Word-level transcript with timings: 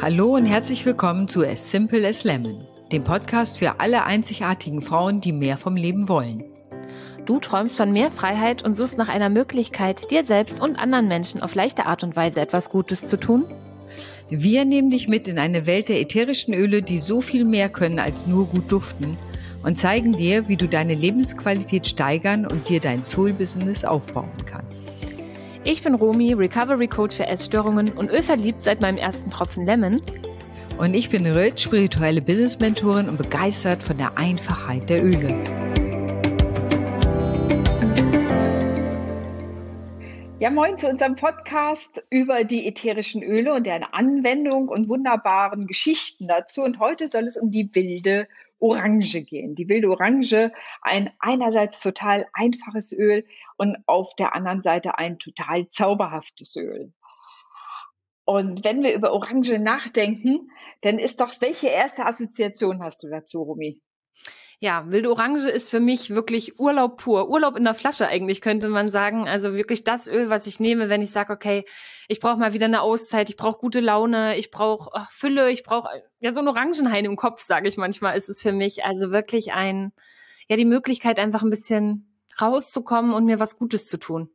Hallo 0.00 0.36
und 0.36 0.46
herzlich 0.46 0.86
willkommen 0.86 1.26
zu 1.26 1.44
As 1.44 1.72
Simple 1.72 2.06
as 2.06 2.22
Lemon, 2.22 2.64
dem 2.92 3.02
Podcast 3.02 3.58
für 3.58 3.80
alle 3.80 4.04
einzigartigen 4.04 4.80
Frauen, 4.80 5.20
die 5.20 5.32
mehr 5.32 5.56
vom 5.56 5.74
Leben 5.74 6.08
wollen. 6.08 6.44
Du 7.26 7.40
träumst 7.40 7.76
von 7.76 7.92
mehr 7.92 8.12
Freiheit 8.12 8.62
und 8.62 8.76
suchst 8.76 8.96
nach 8.96 9.08
einer 9.08 9.28
Möglichkeit, 9.28 10.12
dir 10.12 10.24
selbst 10.24 10.60
und 10.60 10.78
anderen 10.78 11.08
Menschen 11.08 11.42
auf 11.42 11.56
leichte 11.56 11.86
Art 11.86 12.04
und 12.04 12.14
Weise 12.14 12.40
etwas 12.40 12.70
Gutes 12.70 13.08
zu 13.08 13.18
tun? 13.18 13.46
Wir 14.30 14.64
nehmen 14.64 14.90
dich 14.90 15.08
mit 15.08 15.26
in 15.26 15.36
eine 15.36 15.66
Welt 15.66 15.88
der 15.88 16.00
ätherischen 16.00 16.54
Öle, 16.54 16.82
die 16.82 17.00
so 17.00 17.20
viel 17.20 17.44
mehr 17.44 17.68
können 17.68 17.98
als 17.98 18.28
nur 18.28 18.46
gut 18.46 18.70
duften 18.70 19.18
und 19.64 19.78
zeigen 19.78 20.16
dir, 20.16 20.46
wie 20.48 20.56
du 20.56 20.68
deine 20.68 20.94
Lebensqualität 20.94 21.88
steigern 21.88 22.46
und 22.46 22.68
dir 22.68 22.78
dein 22.78 23.02
Soul-Business 23.02 23.84
aufbauen 23.84 24.30
kannst. 24.46 24.84
Ich 25.64 25.82
bin 25.82 25.94
Romy, 25.94 26.32
Recovery 26.32 26.86
Coach 26.86 27.16
für 27.16 27.26
Essstörungen 27.26 27.92
und 27.92 28.10
ölverliebt 28.10 28.62
seit 28.62 28.80
meinem 28.80 28.96
ersten 28.96 29.30
Tropfen 29.30 29.66
Lemon. 29.66 30.00
Und 30.78 30.94
ich 30.94 31.10
bin 31.10 31.26
Rit, 31.26 31.58
spirituelle 31.58 32.22
Business-Mentorin 32.22 33.08
und 33.08 33.16
begeistert 33.16 33.82
von 33.82 33.98
der 33.98 34.16
Einfachheit 34.16 34.88
der 34.88 35.04
Öle. 35.04 35.34
Ja, 40.38 40.50
moin 40.50 40.78
zu 40.78 40.88
unserem 40.88 41.16
Podcast 41.16 42.04
über 42.10 42.44
die 42.44 42.68
ätherischen 42.68 43.24
Öle 43.24 43.52
und 43.52 43.66
deren 43.66 43.82
Anwendung 43.82 44.68
und 44.68 44.88
wunderbaren 44.88 45.66
Geschichten 45.66 46.28
dazu. 46.28 46.62
Und 46.62 46.78
heute 46.78 47.08
soll 47.08 47.24
es 47.24 47.36
um 47.36 47.50
die 47.50 47.68
wilde 47.72 48.28
Orange 48.60 49.22
gehen. 49.24 49.54
Die 49.54 49.68
wilde 49.68 49.90
Orange, 49.90 50.52
ein 50.82 51.12
einerseits 51.18 51.80
total 51.80 52.26
einfaches 52.32 52.92
Öl 52.92 53.24
und 53.56 53.76
auf 53.86 54.14
der 54.16 54.34
anderen 54.34 54.62
Seite 54.62 54.98
ein 54.98 55.18
total 55.18 55.68
zauberhaftes 55.68 56.56
Öl. 56.56 56.92
Und 58.24 58.64
wenn 58.64 58.82
wir 58.82 58.94
über 58.94 59.12
Orange 59.12 59.58
nachdenken, 59.58 60.50
dann 60.82 60.98
ist 60.98 61.20
doch, 61.20 61.40
welche 61.40 61.68
erste 61.68 62.04
Assoziation 62.04 62.82
hast 62.82 63.02
du 63.02 63.08
dazu, 63.08 63.42
Rumi? 63.42 63.80
Ja, 64.60 64.90
wilde 64.90 65.10
Orange 65.10 65.48
ist 65.48 65.70
für 65.70 65.78
mich 65.78 66.10
wirklich 66.10 66.58
Urlaub 66.58 66.96
pur. 66.96 67.28
Urlaub 67.28 67.56
in 67.56 67.62
der 67.62 67.74
Flasche 67.74 68.08
eigentlich, 68.08 68.40
könnte 68.40 68.68
man 68.68 68.90
sagen. 68.90 69.28
Also 69.28 69.54
wirklich 69.54 69.84
das 69.84 70.08
Öl, 70.08 70.30
was 70.30 70.48
ich 70.48 70.58
nehme, 70.58 70.88
wenn 70.88 71.00
ich 71.00 71.12
sage, 71.12 71.32
okay, 71.32 71.64
ich 72.08 72.18
brauche 72.18 72.38
mal 72.38 72.52
wieder 72.52 72.66
eine 72.66 72.82
Auszeit, 72.82 73.28
ich 73.30 73.36
brauche 73.36 73.60
gute 73.60 73.78
Laune, 73.78 74.36
ich 74.36 74.50
brauche 74.50 75.06
Fülle, 75.10 75.52
ich 75.52 75.62
brauche 75.62 75.88
ja 76.18 76.32
so 76.32 76.40
ein 76.40 76.48
Orangenhain 76.48 77.04
im 77.04 77.14
Kopf, 77.14 77.46
sage 77.46 77.68
ich 77.68 77.76
manchmal, 77.76 78.16
ist 78.18 78.28
es 78.28 78.42
für 78.42 78.52
mich. 78.52 78.84
Also 78.84 79.12
wirklich 79.12 79.52
ein, 79.52 79.92
ja, 80.48 80.56
die 80.56 80.64
Möglichkeit, 80.64 81.20
einfach 81.20 81.42
ein 81.42 81.50
bisschen 81.50 82.18
rauszukommen 82.40 83.14
und 83.14 83.26
mir 83.26 83.38
was 83.38 83.58
Gutes 83.58 83.86
zu 83.86 83.96
tun. 83.96 84.28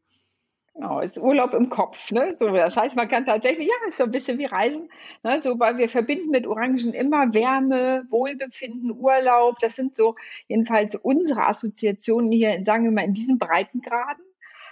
Genau, 0.76 1.02
ist 1.02 1.20
Urlaub 1.20 1.54
im 1.54 1.70
Kopf. 1.70 2.12
Ne? 2.12 2.36
So, 2.36 2.50
das 2.50 2.76
heißt, 2.76 2.96
man 2.96 3.08
kann 3.08 3.26
tatsächlich, 3.26 3.68
ja, 3.68 3.88
ist 3.88 3.98
so 3.98 4.06
ein 4.06 4.12
bisschen 4.12 4.40
wie 4.40 4.46
Reisen. 4.46 4.90
Ne? 5.24 5.40
So, 5.40 5.60
weil 5.60 5.78
wir 5.78 5.88
verbinden 5.88 6.32
mit 6.32 6.48
Orangen 6.48 6.94
immer 6.94 7.34
Wärme, 7.34 8.06
Wohlbefinden, 8.10 8.92
Urlaub. 8.92 9.60
Das 9.60 9.76
sind 9.76 9.96
so 9.96 10.16
jedenfalls 10.48 10.96
unsere 10.96 11.46
Assoziationen 11.46 12.32
hier, 12.32 12.64
sagen 12.64 12.86
wir 12.86 12.92
mal, 12.92 13.06
in 13.06 13.14
diesen 13.14 13.38
Breitengraden. 13.38 14.26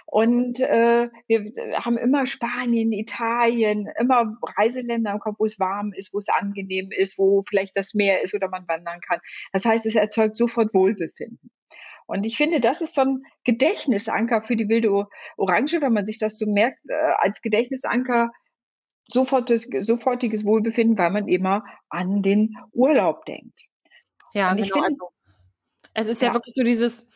Und 0.06 0.60
äh, 0.60 1.08
wir 1.28 1.52
haben 1.76 1.96
immer 1.96 2.26
Spanien, 2.26 2.92
Italien, 2.92 3.88
immer 3.98 4.36
Reiseländer 4.58 5.12
im 5.12 5.20
Kopf, 5.20 5.36
wo 5.38 5.46
es 5.46 5.60
warm 5.60 5.92
ist, 5.94 6.12
wo 6.12 6.18
es 6.18 6.28
angenehm 6.28 6.90
ist, 6.90 7.16
wo 7.16 7.44
vielleicht 7.48 7.76
das 7.76 7.94
Meer 7.94 8.22
ist 8.22 8.34
oder 8.34 8.48
man 8.48 8.66
wandern 8.66 9.00
kann. 9.00 9.20
Das 9.52 9.64
heißt, 9.64 9.86
es 9.86 9.94
erzeugt 9.94 10.36
sofort 10.36 10.74
Wohlbefinden. 10.74 11.50
Und 12.06 12.24
ich 12.24 12.36
finde, 12.36 12.60
das 12.60 12.80
ist 12.80 12.94
so 12.94 13.02
ein 13.02 13.24
Gedächtnisanker 13.44 14.42
für 14.42 14.56
die 14.56 14.68
wilde 14.68 15.06
Orange, 15.36 15.80
wenn 15.80 15.92
man 15.92 16.04
sich 16.04 16.18
das 16.18 16.38
so 16.38 16.46
merkt, 16.46 16.78
äh, 16.88 16.94
als 17.18 17.42
Gedächtnisanker 17.42 18.30
sofortiges, 19.08 19.68
sofortiges 19.86 20.44
Wohlbefinden, 20.44 20.98
weil 20.98 21.10
man 21.10 21.28
immer 21.28 21.64
an 21.88 22.22
den 22.22 22.56
Urlaub 22.72 23.24
denkt. 23.26 23.66
Ja, 24.32 24.52
und 24.52 24.58
ich 24.58 24.72
genau, 24.72 24.84
finde, 24.86 24.98
also, 25.94 26.10
es 26.10 26.16
ist 26.16 26.22
ja, 26.22 26.28
ja, 26.28 26.34
wirklich 26.34 26.54
so 26.54 26.62
dieses, 26.62 27.06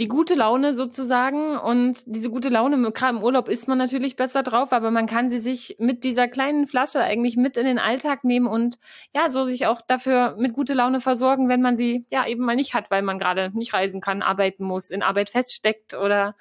die 0.00 0.08
gute 0.08 0.34
Laune 0.34 0.74
sozusagen 0.74 1.56
und 1.58 2.02
diese 2.06 2.30
gute 2.30 2.48
Laune, 2.48 2.92
gerade 2.92 3.16
im 3.16 3.22
Urlaub 3.22 3.48
ist 3.48 3.68
man 3.68 3.78
natürlich 3.78 4.16
besser 4.16 4.42
drauf, 4.42 4.72
aber 4.72 4.90
man 4.90 5.06
kann 5.06 5.30
sie 5.30 5.38
sich 5.38 5.76
mit 5.78 6.04
dieser 6.04 6.28
kleinen 6.28 6.66
Flasche 6.66 7.00
eigentlich 7.00 7.36
mit 7.36 7.56
in 7.56 7.66
den 7.66 7.78
Alltag 7.78 8.24
nehmen 8.24 8.46
und 8.46 8.78
ja, 9.14 9.30
so 9.30 9.44
sich 9.44 9.66
auch 9.66 9.80
dafür 9.80 10.36
mit 10.38 10.54
gute 10.54 10.74
Laune 10.74 11.00
versorgen, 11.00 11.48
wenn 11.48 11.62
man 11.62 11.76
sie 11.76 12.06
ja 12.10 12.26
eben 12.26 12.44
mal 12.44 12.56
nicht 12.56 12.74
hat, 12.74 12.90
weil 12.90 13.02
man 13.02 13.18
gerade 13.18 13.50
nicht 13.54 13.74
reisen 13.74 14.00
kann, 14.00 14.22
arbeiten 14.22 14.64
muss, 14.64 14.90
in 14.90 15.02
Arbeit 15.02 15.30
feststeckt 15.30 15.94
oder 15.94 16.36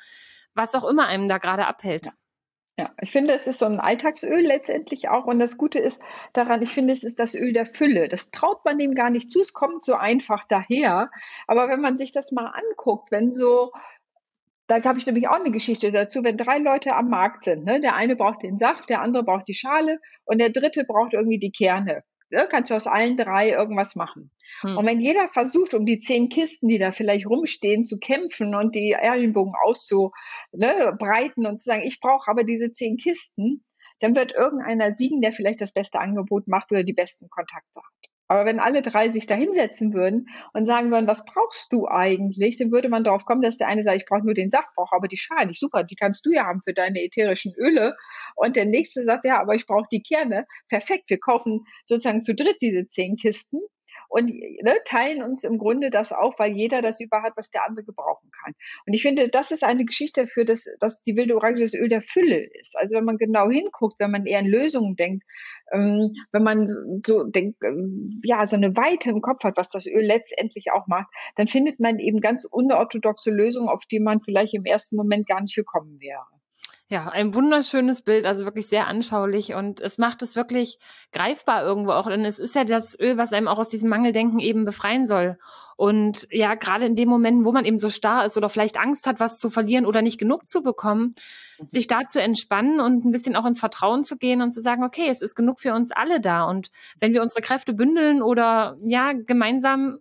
was 0.54 0.74
auch 0.76 0.84
immer 0.84 1.08
einem 1.08 1.28
da 1.28 1.38
gerade 1.38 1.68
abhält. 1.68 2.08
Ja. 2.08 2.14
Ja, 2.78 2.90
ich 3.02 3.12
finde, 3.12 3.34
es 3.34 3.48
ist 3.48 3.60
so 3.60 3.66
ein 3.66 3.80
Alltagsöl 3.80 4.42
letztendlich 4.42 5.10
auch. 5.10 5.26
Und 5.26 5.40
das 5.40 5.58
Gute 5.58 5.80
ist 5.80 6.02
daran, 6.34 6.62
ich 6.62 6.74
finde, 6.74 6.94
es 6.94 7.04
ist 7.04 7.20
das 7.20 7.36
Öl 7.36 7.54
der 7.54 7.66
Fülle. 7.66 8.08
Das 8.10 8.32
traut 8.32 8.64
man 8.66 8.78
dem 8.78 8.96
gar 8.96 9.10
nicht 9.10 9.30
zu. 9.30 9.40
Es 9.42 9.54
kommt 9.54 9.84
so 9.84 9.96
einfach 9.96 10.46
daher. 10.48 11.12
Aber 11.48 11.68
wenn 11.70 11.82
man 11.82 11.98
sich 11.98 12.12
das 12.12 12.32
mal 12.32 12.48
anguckt, 12.48 13.12
wenn 13.12 13.36
so, 13.36 13.72
da 14.68 14.82
habe 14.84 15.00
ich 15.00 15.06
nämlich 15.06 15.28
auch 15.28 15.40
eine 15.40 15.52
Geschichte 15.52 15.92
dazu, 15.92 16.24
wenn 16.24 16.38
drei 16.38 16.60
Leute 16.60 16.96
am 16.96 17.10
Markt 17.10 17.44
sind, 17.44 17.66
ne? 17.66 17.82
der 17.82 17.96
eine 17.96 18.16
braucht 18.16 18.42
den 18.42 18.58
Saft, 18.58 18.90
der 18.90 19.02
andere 19.02 19.24
braucht 19.24 19.48
die 19.48 19.54
Schale 19.54 20.00
und 20.24 20.40
der 20.40 20.50
dritte 20.50 20.86
braucht 20.86 21.14
irgendwie 21.14 21.40
die 21.40 21.52
Kerne. 21.52 22.04
Ja, 22.32 22.46
kannst 22.48 22.72
du 22.72 22.76
aus 22.76 22.88
allen 22.88 23.18
drei 23.18 23.50
irgendwas 23.50 23.96
machen. 23.96 24.32
Hm. 24.62 24.78
Und 24.78 24.86
wenn 24.86 25.02
jeder 25.02 25.28
versucht, 25.28 25.74
um 25.74 25.86
die 25.86 26.00
zehn 26.00 26.30
Kisten, 26.30 26.70
die 26.70 26.80
da 26.80 26.92
vielleicht 26.92 27.28
rumstehen, 27.28 27.84
zu 27.84 28.00
kämpfen 28.00 28.56
und 28.56 28.74
die 28.74 28.92
Ellenbogen 28.92 29.54
auszubreiten 29.62 31.44
ne, 31.44 31.50
und 31.50 31.60
zu 31.60 31.66
sagen, 31.66 31.84
ich 31.84 32.00
brauche 32.00 32.32
aber 32.32 32.44
diese 32.44 32.72
zehn 32.72 32.98
Kisten, 32.98 33.66
dann 34.00 34.16
wird 34.16 34.34
irgendeiner 34.34 34.94
siegen, 34.94 35.22
der 35.22 35.32
vielleicht 35.32 35.62
das 35.62 35.74
beste 35.74 36.00
Angebot 36.00 36.48
macht 36.48 36.72
oder 36.72 36.84
die 36.84 36.94
besten 36.94 37.30
Kontakte 37.30 37.76
hat. 37.76 38.01
Aber 38.32 38.46
wenn 38.46 38.62
alle 38.62 38.82
drei 38.82 39.10
sich 39.10 39.28
da 39.28 39.36
hinsetzen 39.36 39.94
würden 39.94 40.30
und 40.54 40.66
sagen 40.66 40.90
würden, 40.90 41.06
was 41.06 41.26
brauchst 41.26 41.74
du 41.74 41.90
eigentlich, 41.90 42.56
dann 42.56 42.72
würde 42.72 42.88
man 42.88 43.04
darauf 43.04 43.26
kommen, 43.26 43.42
dass 43.42 43.58
der 43.58 43.68
eine 43.68 43.84
sagt, 43.84 43.98
ich 43.98 44.06
brauche 44.06 44.24
nur 44.24 44.34
den 44.34 44.50
Saft, 44.50 44.70
brauche 44.74 44.96
aber 44.96 45.10
die 45.10 45.18
Schale 45.18 45.48
nicht. 45.48 45.60
Super, 45.60 45.84
die 45.84 45.98
kannst 45.98 46.26
du 46.26 46.32
ja 46.32 46.46
haben 46.46 46.62
für 46.66 46.74
deine 46.74 47.04
ätherischen 47.04 47.54
Öle. 47.58 47.98
Und 48.38 48.56
der 48.56 48.64
nächste 48.64 49.04
sagt, 49.04 49.26
ja, 49.26 49.42
aber 49.42 49.56
ich 49.56 49.66
brauche 49.66 49.90
die 49.92 50.02
Kerne. 50.02 50.48
Perfekt, 50.70 51.10
wir 51.10 51.20
kaufen 51.20 51.66
sozusagen 51.84 52.22
zu 52.22 52.34
dritt 52.34 52.56
diese 52.62 52.88
zehn 52.88 53.18
Kisten 53.18 53.60
und 54.12 54.28
ne, 54.28 54.76
teilen 54.84 55.24
uns 55.24 55.46
im 55.46 55.58
Grunde 55.58 55.90
das 55.90 56.12
auf, 56.12 56.38
weil 56.38 56.52
jeder 56.52 56.82
das 56.82 57.00
über 57.00 57.24
hat, 57.24 57.34
was 57.38 57.50
der 57.50 57.66
andere 57.66 57.86
gebrauchen 57.86 58.30
kann. 58.44 58.54
Und 58.86 58.94
ich 58.94 59.02
finde, 59.02 59.30
das 59.30 59.52
ist 59.52 59.64
eine 59.64 59.86
Geschichte 59.86 60.24
dafür, 60.24 60.44
dass, 60.44 60.66
dass 60.82 61.02
die 61.02 61.16
wilde 61.16 61.36
Orange 61.38 61.62
das 61.62 61.74
Öl 61.74 61.88
der 61.88 62.02
Fülle 62.02 62.44
ist. 62.60 62.78
Also 62.78 62.98
wenn 62.98 63.06
man 63.06 63.18
genau 63.18 63.50
hinguckt, 63.50 63.96
wenn 64.00 64.12
man 64.12 64.26
eher 64.26 64.42
in 64.42 64.48
Lösungen 64.48 64.98
denkt, 64.98 65.24
ähm, 65.72 66.14
wenn 66.34 66.44
man 66.44 66.68
so 67.02 67.24
denkt, 67.24 67.64
ähm, 67.64 68.20
ja, 68.26 68.46
so 68.46 68.58
eine 68.58 68.76
Weite 68.76 69.12
im 69.12 69.22
Kopf 69.22 69.46
hat, 69.46 69.56
was 69.56 69.70
das 69.70 69.88
Öl 69.88 70.04
letztendlich 70.04 70.72
auch 70.74 70.88
macht, 70.88 71.08
dann 71.38 71.48
findet 71.48 71.80
man 71.80 71.98
eben 71.98 72.20
ganz 72.20 72.44
unorthodoxe 72.44 73.32
Lösungen, 73.32 73.70
auf 73.70 73.86
die 73.86 74.02
man 74.02 74.20
vielleicht 74.20 74.54
im 74.54 74.66
ersten 74.66 74.98
Moment 74.98 75.26
gar 75.26 75.40
nicht 75.40 75.56
gekommen 75.56 76.02
wäre. 76.02 76.26
Ja, 76.92 77.08
ein 77.08 77.34
wunderschönes 77.34 78.02
Bild, 78.02 78.26
also 78.26 78.44
wirklich 78.44 78.68
sehr 78.68 78.86
anschaulich 78.88 79.54
und 79.54 79.80
es 79.80 79.98
macht 79.98 80.22
es 80.24 80.36
wirklich 80.36 80.78
greifbar 81.14 81.64
irgendwo 81.64 81.92
auch, 81.92 82.10
denn 82.10 82.26
es 82.26 82.38
ist 82.38 82.54
ja 82.54 82.66
das 82.66 83.00
Öl, 83.00 83.16
was 83.16 83.32
einem 83.32 83.48
auch 83.48 83.60
aus 83.60 83.70
diesem 83.70 83.88
Mangeldenken 83.88 84.40
eben 84.40 84.66
befreien 84.66 85.08
soll. 85.08 85.38
Und 85.78 86.28
ja, 86.32 86.56
gerade 86.56 86.86
in 86.86 86.96
den 86.96 87.08
Momenten, 87.08 87.46
wo 87.46 87.54
man 87.54 87.64
eben 87.64 87.78
so 87.78 87.90
starr 87.90 88.26
ist 88.26 88.36
oder 88.36 88.50
vielleicht 88.50 88.78
Angst 88.78 89.08
hat, 89.08 89.22
was 89.22 89.38
zu 89.38 89.50
verlieren 89.50 89.86
oder 89.86 90.02
nicht 90.02 90.18
genug 90.18 90.50
zu 90.50 90.64
bekommen, 90.64 91.16
mhm. 91.62 91.70
sich 91.70 91.88
da 91.88 92.02
zu 92.10 92.22
entspannen 92.22 92.82
und 92.82 93.06
ein 93.06 93.12
bisschen 93.12 93.38
auch 93.38 93.46
ins 93.46 93.62
Vertrauen 93.62 94.04
zu 94.04 94.18
gehen 94.18 94.42
und 94.42 94.52
zu 94.52 94.60
sagen, 94.60 94.84
okay, 94.84 95.08
es 95.08 95.22
ist 95.22 95.36
genug 95.36 95.62
für 95.62 95.74
uns 95.74 95.94
alle 95.94 96.20
da. 96.20 96.44
Und 96.44 96.72
wenn 97.00 97.14
wir 97.14 97.22
unsere 97.22 97.40
Kräfte 97.40 97.74
bündeln 97.74 98.22
oder 98.22 98.76
ja, 98.84 99.14
gemeinsam 99.14 100.00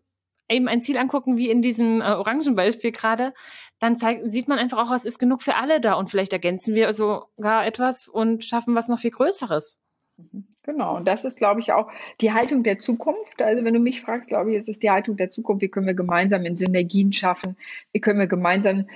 eben 0.50 0.68
ein 0.68 0.82
Ziel 0.82 0.98
angucken, 0.98 1.36
wie 1.36 1.50
in 1.50 1.62
diesem 1.62 2.00
äh, 2.00 2.04
Orangenbeispiel 2.04 2.92
gerade, 2.92 3.32
dann 3.78 3.96
zeigt, 3.96 4.30
sieht 4.30 4.48
man 4.48 4.58
einfach 4.58 4.78
auch, 4.78 4.94
es 4.94 5.04
ist 5.04 5.18
genug 5.18 5.42
für 5.42 5.56
alle 5.56 5.80
da 5.80 5.94
und 5.94 6.10
vielleicht 6.10 6.32
ergänzen 6.32 6.74
wir 6.74 6.92
sogar 6.92 7.66
etwas 7.66 8.08
und 8.08 8.44
schaffen 8.44 8.74
was 8.74 8.88
noch 8.88 8.98
viel 8.98 9.10
Größeres. 9.10 9.80
Mhm. 10.18 10.44
Genau, 10.62 10.97
und 10.97 11.08
das 11.08 11.24
ist, 11.24 11.38
glaube 11.38 11.60
ich, 11.60 11.72
auch 11.72 11.91
die 12.20 12.32
Haltung 12.32 12.62
der 12.62 12.78
Zukunft. 12.78 13.41
Also 13.41 13.64
wenn 13.64 13.74
du 13.74 13.80
mich 13.80 14.02
fragst, 14.02 14.28
glaube 14.28 14.50
ich, 14.50 14.58
ist 14.58 14.68
es 14.68 14.78
die 14.78 14.91
Haltung 14.91 15.16
der 15.16 15.30
Zukunft. 15.30 15.62
Wie 15.62 15.68
können 15.68 15.86
wir 15.86 15.94
gemeinsam 15.94 16.44
in 16.44 16.56
Synergien 16.56 17.12
schaffen? 17.12 17.56
Wie 17.92 18.00
können 18.00 18.18
wir 18.18 18.26
gemeinsam 18.26 18.86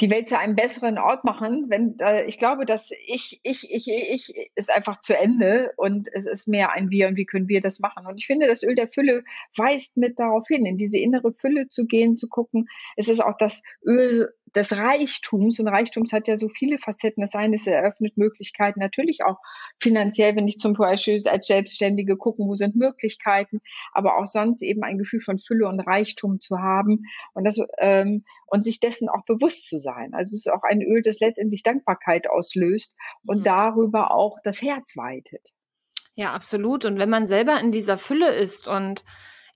die 0.00 0.10
Welt 0.10 0.28
zu 0.28 0.38
einem 0.38 0.56
besseren 0.56 0.98
Ort 0.98 1.24
machen? 1.24 1.66
Wenn 1.68 1.98
äh, 2.00 2.24
ich 2.24 2.38
glaube, 2.38 2.64
dass 2.64 2.90
ich, 3.06 3.40
ich, 3.42 3.70
ich, 3.70 3.88
ich 3.88 4.50
ist 4.54 4.70
einfach 4.74 5.00
zu 5.00 5.16
Ende 5.16 5.72
und 5.76 6.08
es 6.12 6.26
ist 6.26 6.48
mehr 6.48 6.72
ein 6.72 6.90
Wir 6.90 7.08
und 7.08 7.16
wie 7.16 7.26
können 7.26 7.48
wir 7.48 7.60
das 7.60 7.80
machen? 7.80 8.06
Und 8.06 8.16
ich 8.18 8.26
finde, 8.26 8.46
das 8.46 8.62
Öl 8.62 8.74
der 8.74 8.88
Fülle 8.88 9.24
weist 9.56 9.96
mit 9.96 10.18
darauf 10.18 10.46
hin, 10.48 10.66
in 10.66 10.76
diese 10.76 10.98
innere 10.98 11.32
Fülle 11.32 11.68
zu 11.68 11.86
gehen, 11.86 12.16
zu 12.16 12.28
gucken. 12.28 12.66
Es 12.96 13.08
ist 13.08 13.20
auch 13.20 13.36
das 13.36 13.62
Öl 13.84 14.30
des 14.54 14.76
Reichtums 14.76 15.60
und 15.60 15.68
Reichtums 15.68 16.12
hat 16.12 16.28
ja 16.28 16.36
so 16.36 16.48
viele 16.48 16.78
Facetten. 16.78 17.20
Das 17.20 17.34
eine 17.34 17.54
ist, 17.54 17.66
eröffnet 17.66 18.16
Möglichkeiten, 18.16 18.80
natürlich 18.80 19.22
auch 19.24 19.38
finanziell, 19.80 20.36
wenn 20.36 20.48
ich 20.48 20.58
zum 20.58 20.74
Beispiel 20.74 21.20
als 21.28 21.46
Selbstständige 21.46 22.16
gucken, 22.16 22.48
wo 22.48 22.54
sind 22.54 22.76
Möglichkeiten, 22.76 23.60
aber 23.92 24.18
auch 24.18 24.26
sonst 24.26 24.62
eben 24.62 24.82
ein 24.82 24.98
Gefühl 24.98 25.20
von 25.20 25.38
Fülle 25.38 25.68
und 25.68 25.80
Reichtum 25.80 26.40
zu 26.40 26.58
haben 26.58 27.04
und 27.32 27.44
das 27.44 27.58
ähm, 27.78 28.24
und 28.46 28.64
sich 28.64 28.80
dessen 28.80 29.08
auch 29.08 29.24
bewusst 29.24 29.68
zu 29.68 29.78
sein. 29.78 29.89
Also 30.14 30.34
es 30.34 30.46
ist 30.46 30.52
auch 30.52 30.62
ein 30.62 30.82
Öl, 30.82 31.02
das 31.02 31.20
letztendlich 31.20 31.62
Dankbarkeit 31.62 32.28
auslöst 32.28 32.96
und 33.26 33.40
mhm. 33.40 33.44
darüber 33.44 34.10
auch 34.12 34.38
das 34.42 34.62
Herz 34.62 34.96
weitet. 34.96 35.50
Ja, 36.14 36.32
absolut. 36.32 36.84
Und 36.84 36.98
wenn 36.98 37.10
man 37.10 37.28
selber 37.28 37.58
in 37.60 37.72
dieser 37.72 37.96
Fülle 37.96 38.34
ist 38.34 38.68
und 38.68 39.04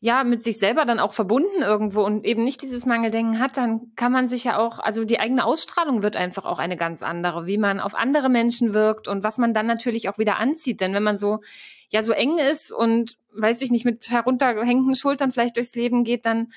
ja, 0.05 0.23
mit 0.23 0.45
sich 0.45 0.59
selber 0.59 0.85
dann 0.85 1.01
auch 1.01 1.15
verbunden 1.15 1.63
irgendwo 1.63 2.03
und 2.03 2.27
eben 2.27 2.45
nicht 2.45 2.61
dieses 2.61 2.85
Mangeldenken 2.85 3.39
hat, 3.39 3.57
dann 3.57 3.93
kann 3.97 4.13
man 4.13 4.29
sich 4.29 4.45
ja 4.45 4.59
auch, 4.59 4.79
also 4.79 5.07
die 5.07 5.19
eigene 5.19 5.47
Ausstrahlung 5.47 6.03
wird 6.03 6.15
einfach 6.15 6.45
auch 6.45 6.59
eine 6.59 6.77
ganz 6.77 7.03
andere, 7.03 7.47
wie 7.47 7.57
man 7.57 7.81
auf 7.81 7.95
andere 7.95 8.29
Menschen 8.29 8.75
wirkt 8.75 9.09
und 9.09 9.25
was 9.25 9.39
man 9.39 9.55
dann 9.55 9.67
natürlich 9.67 10.11
auch 10.11 10.19
wieder 10.19 10.37
anzieht. 10.37 10.83
Denn 10.83 10.93
wenn 10.93 11.03
man 11.03 11.17
so, 11.17 11.41
ja, 11.89 12.03
so 12.03 12.13
eng 12.13 12.37
ist 12.37 12.71
und, 12.71 13.17
weiß 13.33 13.63
ich 13.63 13.71
nicht, 13.71 13.87
mit 13.87 14.11
heruntergehängten 14.11 14.95
Schultern 14.95 15.33
vielleicht 15.33 15.57
durchs 15.57 15.75
Leben 15.75 16.05
geht, 16.05 16.27
dann 16.27 16.49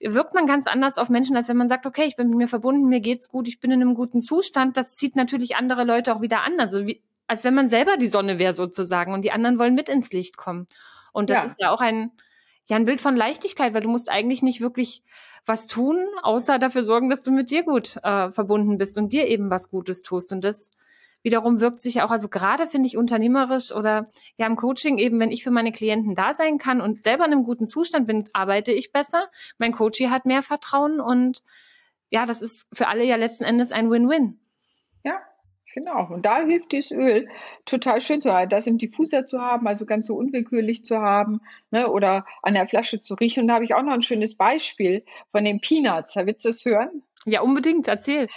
wirkt 0.00 0.34
man 0.34 0.46
ganz 0.46 0.66
anders 0.66 0.96
auf 0.96 1.08
Menschen, 1.10 1.36
als 1.36 1.48
wenn 1.48 1.56
man 1.56 1.68
sagt, 1.68 1.86
okay, 1.86 2.04
ich 2.04 2.16
bin 2.16 2.28
mit 2.28 2.38
mir 2.38 2.48
verbunden, 2.48 2.88
mir 2.88 3.00
geht's 3.00 3.28
gut, 3.28 3.48
ich 3.48 3.60
bin 3.60 3.70
in 3.70 3.82
einem 3.82 3.94
guten 3.94 4.20
Zustand. 4.20 4.76
Das 4.76 4.96
zieht 4.96 5.14
natürlich 5.14 5.56
andere 5.56 5.84
Leute 5.84 6.14
auch 6.14 6.22
wieder 6.22 6.42
an. 6.42 6.58
Also 6.58 6.86
wie, 6.86 7.02
als 7.26 7.44
wenn 7.44 7.54
man 7.54 7.68
selber 7.68 7.96
die 7.96 8.08
Sonne 8.08 8.38
wäre 8.38 8.54
sozusagen 8.54 9.12
und 9.12 9.24
die 9.24 9.32
anderen 9.32 9.58
wollen 9.58 9.74
mit 9.74 9.88
ins 9.88 10.10
Licht 10.10 10.36
kommen. 10.36 10.66
Und 11.12 11.30
das 11.30 11.36
ja. 11.36 11.44
ist 11.44 11.60
ja 11.60 11.70
auch 11.70 11.80
ein, 11.80 12.12
ja 12.66 12.76
ein 12.76 12.86
Bild 12.86 13.00
von 13.00 13.16
Leichtigkeit, 13.16 13.74
weil 13.74 13.82
du 13.82 13.88
musst 13.88 14.10
eigentlich 14.10 14.42
nicht 14.42 14.60
wirklich 14.60 15.02
was 15.44 15.66
tun, 15.66 15.98
außer 16.22 16.58
dafür 16.58 16.82
sorgen, 16.82 17.10
dass 17.10 17.22
du 17.22 17.30
mit 17.30 17.50
dir 17.50 17.62
gut 17.62 17.96
äh, 18.02 18.30
verbunden 18.30 18.78
bist 18.78 18.96
und 18.96 19.12
dir 19.12 19.26
eben 19.26 19.50
was 19.50 19.70
Gutes 19.70 20.02
tust. 20.02 20.32
Und 20.32 20.44
das 20.44 20.70
wiederum 21.22 21.60
wirkt 21.60 21.80
sich 21.80 22.02
auch, 22.02 22.10
also 22.10 22.28
gerade 22.28 22.66
finde 22.66 22.86
ich 22.86 22.96
unternehmerisch 22.96 23.72
oder 23.72 24.10
ja 24.36 24.46
im 24.46 24.56
Coaching 24.56 24.98
eben, 24.98 25.18
wenn 25.20 25.32
ich 25.32 25.42
für 25.42 25.50
meine 25.50 25.72
Klienten 25.72 26.14
da 26.14 26.34
sein 26.34 26.58
kann 26.58 26.80
und 26.80 27.02
selber 27.02 27.26
in 27.26 27.32
einem 27.32 27.44
guten 27.44 27.66
Zustand 27.66 28.06
bin, 28.06 28.28
arbeite 28.32 28.72
ich 28.72 28.92
besser. 28.92 29.28
Mein 29.58 29.72
Coach 29.72 30.00
hat 30.00 30.26
mehr 30.26 30.42
Vertrauen 30.42 31.00
und 31.00 31.42
ja, 32.10 32.26
das 32.26 32.42
ist 32.42 32.66
für 32.72 32.88
alle 32.88 33.04
ja 33.04 33.16
letzten 33.16 33.44
Endes 33.44 33.72
ein 33.72 33.90
Win-Win. 33.90 34.40
Ja, 35.04 35.20
Genau, 35.74 36.08
und 36.12 36.26
da 36.26 36.44
hilft 36.44 36.72
dieses 36.72 36.90
Öl 36.90 37.28
total 37.64 38.00
schön 38.00 38.20
zu 38.20 38.32
haben, 38.32 38.48
das 38.48 38.66
im 38.66 38.78
Diffuser 38.78 39.26
zu 39.26 39.40
haben, 39.40 39.68
also 39.68 39.86
ganz 39.86 40.08
so 40.08 40.16
unwillkürlich 40.16 40.84
zu 40.84 40.98
haben 40.98 41.40
ne, 41.70 41.88
oder 41.88 42.24
an 42.42 42.54
der 42.54 42.66
Flasche 42.66 43.00
zu 43.00 43.14
riechen. 43.14 43.42
Und 43.42 43.48
da 43.48 43.54
habe 43.54 43.64
ich 43.64 43.74
auch 43.74 43.82
noch 43.82 43.92
ein 43.92 44.02
schönes 44.02 44.36
Beispiel 44.36 45.04
von 45.30 45.44
den 45.44 45.60
Peanuts. 45.60 46.16
Willst 46.16 46.44
du 46.44 46.48
das 46.48 46.64
hören? 46.64 47.02
Ja, 47.26 47.42
unbedingt, 47.42 47.86
erzähl. 47.86 48.28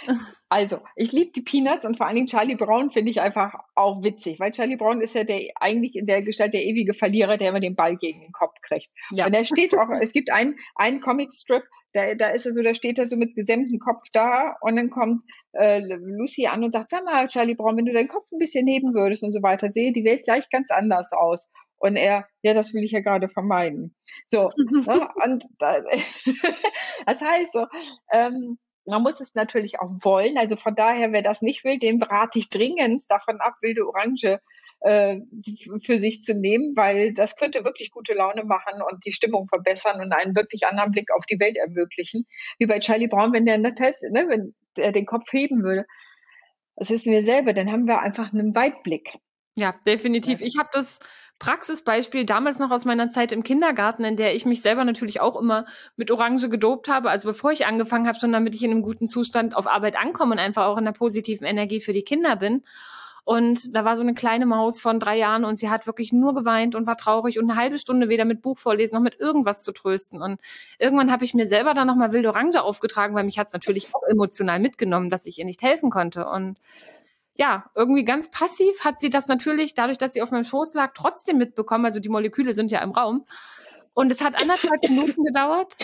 Also, 0.50 0.80
ich 0.94 1.10
liebe 1.10 1.32
die 1.32 1.42
Peanuts 1.42 1.86
und 1.86 1.96
vor 1.96 2.06
allen 2.06 2.16
Dingen 2.16 2.26
Charlie 2.26 2.56
Brown 2.56 2.90
finde 2.90 3.10
ich 3.10 3.20
einfach 3.20 3.54
auch 3.74 4.04
witzig, 4.04 4.38
weil 4.38 4.52
Charlie 4.52 4.76
Brown 4.76 5.00
ist 5.00 5.14
ja 5.14 5.24
der 5.24 5.40
eigentlich 5.56 5.96
in 5.96 6.06
der 6.06 6.22
Gestalt 6.22 6.52
der 6.52 6.64
ewige 6.64 6.92
Verlierer, 6.92 7.38
der 7.38 7.48
immer 7.48 7.60
den 7.60 7.76
Ball 7.76 7.96
gegen 7.96 8.20
den 8.20 8.32
Kopf 8.32 8.54
kriegt. 8.60 8.90
Ja. 9.10 9.26
Und 9.26 9.32
er 9.32 9.46
steht 9.46 9.76
auch, 9.76 9.88
es 10.00 10.12
gibt 10.12 10.30
einen, 10.30 10.56
einen 10.74 11.00
Comicstrip, 11.00 11.64
da, 11.94 12.14
da 12.14 12.28
ist 12.30 12.44
er 12.44 12.52
so, 12.52 12.62
da 12.62 12.74
steht 12.74 12.98
er 12.98 13.06
so 13.06 13.16
mit 13.16 13.34
gesenntem 13.34 13.78
Kopf 13.78 14.02
da 14.12 14.56
und 14.60 14.76
dann 14.76 14.90
kommt 14.90 15.22
äh, 15.52 15.80
Lucy 15.80 16.46
an 16.46 16.62
und 16.62 16.72
sagt, 16.72 16.90
sag 16.90 17.04
mal, 17.04 17.28
Charlie 17.28 17.54
Brown, 17.54 17.76
wenn 17.76 17.86
du 17.86 17.92
deinen 17.92 18.08
Kopf 18.08 18.30
ein 18.32 18.38
bisschen 18.38 18.66
heben 18.66 18.94
würdest 18.94 19.24
und 19.24 19.32
so 19.32 19.42
weiter, 19.42 19.70
sehe 19.70 19.92
die 19.92 20.04
Welt 20.04 20.24
gleich 20.24 20.50
ganz 20.50 20.70
anders 20.70 21.12
aus. 21.12 21.50
Und 21.76 21.96
er, 21.96 22.26
ja, 22.42 22.54
das 22.54 22.74
will 22.74 22.82
ich 22.82 22.92
ja 22.92 23.00
gerade 23.00 23.28
vermeiden. 23.28 23.94
So, 24.28 24.50
ne? 24.56 25.08
und 25.24 25.44
da, 25.58 25.80
das 27.06 27.20
heißt 27.22 27.52
so, 27.52 27.66
ähm, 28.12 28.58
man 28.86 29.02
muss 29.02 29.20
es 29.20 29.34
natürlich 29.34 29.80
auch 29.80 29.90
wollen. 30.02 30.36
Also 30.38 30.56
von 30.56 30.74
daher, 30.74 31.12
wer 31.12 31.22
das 31.22 31.42
nicht 31.42 31.64
will, 31.64 31.78
den 31.78 31.98
berate 31.98 32.38
ich 32.38 32.50
dringend 32.50 33.02
davon 33.08 33.40
ab, 33.40 33.54
wilde 33.60 33.86
Orange 33.86 34.40
äh, 34.80 35.20
für 35.82 35.96
sich 35.96 36.20
zu 36.20 36.34
nehmen, 36.34 36.76
weil 36.76 37.14
das 37.14 37.36
könnte 37.36 37.64
wirklich 37.64 37.90
gute 37.90 38.14
Laune 38.14 38.44
machen 38.44 38.82
und 38.82 39.04
die 39.06 39.12
Stimmung 39.12 39.48
verbessern 39.48 40.00
und 40.00 40.12
einen 40.12 40.34
wirklich 40.36 40.66
anderen 40.66 40.90
Blick 40.90 41.10
auf 41.16 41.24
die 41.26 41.40
Welt 41.40 41.56
ermöglichen. 41.56 42.26
Wie 42.58 42.66
bei 42.66 42.78
Charlie 42.80 43.08
Brown, 43.08 43.32
wenn 43.32 43.46
der 43.46 43.58
ne, 43.58 43.74
wenn 43.74 44.54
er 44.76 44.92
den 44.92 45.06
Kopf 45.06 45.32
heben 45.32 45.62
würde. 45.62 45.86
Das 46.76 46.90
wissen 46.90 47.12
wir 47.12 47.22
selber, 47.22 47.52
dann 47.52 47.70
haben 47.70 47.86
wir 47.86 48.00
einfach 48.00 48.32
einen 48.32 48.54
Weitblick. 48.54 49.16
Ja, 49.56 49.74
definitiv. 49.86 50.40
Ich 50.40 50.58
habe 50.58 50.68
das 50.72 50.98
Praxisbeispiel 51.44 52.24
damals 52.24 52.58
noch 52.58 52.70
aus 52.70 52.86
meiner 52.86 53.10
Zeit 53.10 53.30
im 53.30 53.42
Kindergarten, 53.42 54.02
in 54.02 54.16
der 54.16 54.34
ich 54.34 54.46
mich 54.46 54.62
selber 54.62 54.82
natürlich 54.82 55.20
auch 55.20 55.38
immer 55.38 55.66
mit 55.94 56.10
Orange 56.10 56.48
gedopt 56.48 56.88
habe. 56.88 57.10
Also 57.10 57.28
bevor 57.28 57.52
ich 57.52 57.66
angefangen 57.66 58.06
habe, 58.06 58.18
schon 58.18 58.32
damit 58.32 58.54
ich 58.54 58.62
in 58.62 58.70
einem 58.70 58.80
guten 58.80 59.08
Zustand 59.08 59.54
auf 59.54 59.66
Arbeit 59.66 59.98
ankomme 59.98 60.32
und 60.32 60.38
einfach 60.38 60.64
auch 60.64 60.78
in 60.78 60.86
der 60.86 60.92
positiven 60.92 61.46
Energie 61.46 61.82
für 61.82 61.92
die 61.92 62.00
Kinder 62.00 62.36
bin. 62.36 62.62
Und 63.24 63.76
da 63.76 63.84
war 63.84 63.98
so 63.98 64.02
eine 64.02 64.14
kleine 64.14 64.46
Maus 64.46 64.80
von 64.80 64.98
drei 64.98 65.18
Jahren 65.18 65.44
und 65.44 65.56
sie 65.56 65.68
hat 65.68 65.86
wirklich 65.86 66.14
nur 66.14 66.34
geweint 66.34 66.74
und 66.74 66.86
war 66.86 66.96
traurig 66.96 67.38
und 67.38 67.50
eine 67.50 67.60
halbe 67.60 67.76
Stunde 67.76 68.08
weder 68.08 68.24
mit 68.24 68.40
Buch 68.40 68.56
vorlesen 68.56 68.94
noch 68.94 69.02
mit 69.02 69.20
irgendwas 69.20 69.62
zu 69.62 69.72
trösten. 69.72 70.22
Und 70.22 70.40
irgendwann 70.78 71.12
habe 71.12 71.26
ich 71.26 71.34
mir 71.34 71.46
selber 71.46 71.74
dann 71.74 71.86
nochmal 71.86 72.12
wilde 72.12 72.30
Orange 72.30 72.62
aufgetragen, 72.62 73.14
weil 73.14 73.24
mich 73.24 73.38
hat 73.38 73.48
es 73.48 73.52
natürlich 73.52 73.94
auch 73.94 74.02
emotional 74.10 74.60
mitgenommen, 74.60 75.10
dass 75.10 75.26
ich 75.26 75.38
ihr 75.38 75.44
nicht 75.44 75.60
helfen 75.60 75.90
konnte. 75.90 76.26
Und 76.26 76.56
ja, 77.36 77.70
irgendwie 77.74 78.04
ganz 78.04 78.30
passiv 78.30 78.84
hat 78.84 79.00
sie 79.00 79.10
das 79.10 79.26
natürlich, 79.26 79.74
dadurch, 79.74 79.98
dass 79.98 80.12
sie 80.12 80.22
auf 80.22 80.30
meinem 80.30 80.44
Schoß 80.44 80.74
lag, 80.74 80.92
trotzdem 80.94 81.38
mitbekommen. 81.38 81.84
Also 81.84 82.00
die 82.00 82.08
Moleküle 82.08 82.54
sind 82.54 82.70
ja 82.70 82.80
im 82.80 82.92
Raum. 82.92 83.26
Und 83.92 84.12
es 84.12 84.22
hat 84.22 84.40
anderthalb 84.40 84.82
Minuten 84.88 85.24
gedauert. 85.24 85.76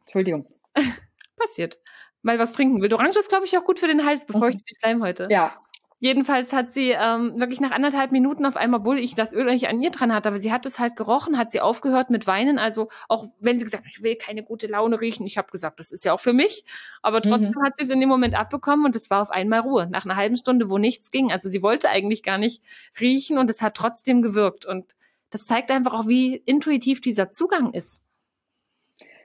Entschuldigung. 0.00 0.46
Passiert. 1.36 1.78
Mal 2.22 2.38
was 2.38 2.52
trinken. 2.52 2.80
Wild 2.82 2.92
Orange 2.92 3.18
ist, 3.18 3.28
glaube 3.28 3.44
ich, 3.44 3.56
auch 3.58 3.64
gut 3.64 3.78
für 3.78 3.88
den 3.88 4.04
Hals, 4.04 4.24
bevor 4.26 4.48
ich 4.48 4.56
die 4.56 4.74
Schleim 4.78 5.02
heute. 5.02 5.26
Ja, 5.30 5.54
Jedenfalls 5.98 6.52
hat 6.52 6.72
sie 6.72 6.90
ähm, 6.90 7.40
wirklich 7.40 7.60
nach 7.60 7.70
anderthalb 7.70 8.12
Minuten 8.12 8.44
auf 8.44 8.56
einmal, 8.56 8.80
obwohl 8.80 8.98
ich 8.98 9.14
das 9.14 9.32
Öl 9.32 9.46
nicht 9.46 9.66
an 9.68 9.80
ihr 9.80 9.90
dran 9.90 10.12
hatte, 10.12 10.28
aber 10.28 10.38
sie 10.38 10.52
hat 10.52 10.66
es 10.66 10.78
halt 10.78 10.94
gerochen, 10.94 11.38
hat 11.38 11.52
sie 11.52 11.60
aufgehört 11.60 12.10
mit 12.10 12.26
Weinen. 12.26 12.58
Also 12.58 12.88
auch 13.08 13.24
wenn 13.40 13.58
sie 13.58 13.64
gesagt 13.64 13.86
hat, 13.86 13.92
ich 13.92 14.02
will 14.02 14.14
keine 14.16 14.42
gute 14.42 14.66
Laune 14.66 15.00
riechen, 15.00 15.26
ich 15.26 15.38
habe 15.38 15.50
gesagt, 15.50 15.80
das 15.80 15.92
ist 15.92 16.04
ja 16.04 16.12
auch 16.12 16.20
für 16.20 16.34
mich. 16.34 16.64
Aber 17.00 17.22
trotzdem 17.22 17.54
mhm. 17.56 17.64
hat 17.64 17.78
sie 17.78 17.84
es 17.84 17.90
in 17.90 18.00
dem 18.00 18.10
Moment 18.10 18.34
abbekommen 18.34 18.84
und 18.84 18.94
es 18.94 19.08
war 19.08 19.22
auf 19.22 19.30
einmal 19.30 19.60
Ruhe. 19.60 19.88
Nach 19.90 20.04
einer 20.04 20.16
halben 20.16 20.36
Stunde, 20.36 20.68
wo 20.68 20.76
nichts 20.76 21.10
ging. 21.10 21.32
Also 21.32 21.48
sie 21.48 21.62
wollte 21.62 21.88
eigentlich 21.88 22.22
gar 22.22 22.36
nicht 22.36 22.62
riechen 23.00 23.38
und 23.38 23.48
es 23.48 23.62
hat 23.62 23.74
trotzdem 23.74 24.20
gewirkt. 24.20 24.66
Und 24.66 24.94
das 25.30 25.46
zeigt 25.46 25.70
einfach 25.70 25.94
auch, 25.94 26.08
wie 26.08 26.36
intuitiv 26.36 27.00
dieser 27.00 27.30
Zugang 27.30 27.72
ist. 27.72 28.02